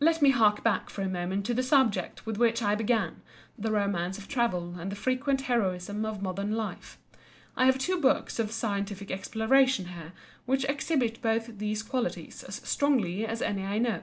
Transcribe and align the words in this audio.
Let 0.00 0.20
me 0.20 0.32
hark 0.32 0.62
back 0.62 0.90
for 0.90 1.00
a 1.00 1.08
moment 1.08 1.46
to 1.46 1.54
the 1.54 1.62
subject 1.62 2.26
with 2.26 2.36
which 2.36 2.60
I 2.60 2.74
began, 2.74 3.22
the 3.56 3.72
romance 3.72 4.18
of 4.18 4.28
travel 4.28 4.78
and 4.78 4.92
the 4.92 4.96
frequent 4.96 5.40
heroism 5.40 6.04
of 6.04 6.20
modern 6.20 6.52
life. 6.52 6.98
I 7.56 7.64
have 7.64 7.78
two 7.78 7.98
books 7.98 8.38
of 8.38 8.52
Scientific 8.52 9.10
Exploration 9.10 9.86
here 9.86 10.12
which 10.44 10.66
exhibit 10.68 11.22
both 11.22 11.56
these 11.56 11.82
qualities 11.82 12.42
as 12.42 12.56
strongly 12.68 13.24
as 13.26 13.40
any 13.40 13.64
I 13.64 13.78
know. 13.78 14.02